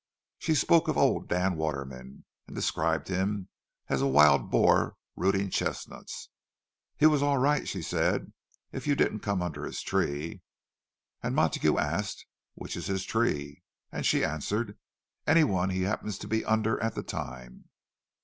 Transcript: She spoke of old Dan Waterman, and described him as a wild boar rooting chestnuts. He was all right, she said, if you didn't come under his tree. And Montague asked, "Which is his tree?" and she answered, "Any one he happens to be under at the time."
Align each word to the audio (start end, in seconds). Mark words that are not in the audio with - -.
She 0.39 0.55
spoke 0.55 0.87
of 0.87 0.97
old 0.97 1.27
Dan 1.29 1.55
Waterman, 1.55 2.25
and 2.47 2.55
described 2.55 3.07
him 3.07 3.49
as 3.87 4.01
a 4.01 4.07
wild 4.07 4.49
boar 4.49 4.97
rooting 5.15 5.51
chestnuts. 5.51 6.29
He 6.97 7.05
was 7.05 7.21
all 7.21 7.37
right, 7.37 7.67
she 7.67 7.83
said, 7.83 8.33
if 8.71 8.87
you 8.87 8.95
didn't 8.95 9.19
come 9.19 9.43
under 9.43 9.63
his 9.63 9.83
tree. 9.83 10.41
And 11.21 11.35
Montague 11.35 11.77
asked, 11.77 12.25
"Which 12.55 12.75
is 12.75 12.87
his 12.87 13.03
tree?" 13.05 13.61
and 13.91 14.03
she 14.03 14.25
answered, 14.25 14.75
"Any 15.27 15.43
one 15.43 15.69
he 15.69 15.83
happens 15.83 16.17
to 16.17 16.27
be 16.27 16.43
under 16.45 16.81
at 16.81 16.95
the 16.95 17.03
time." 17.03 17.65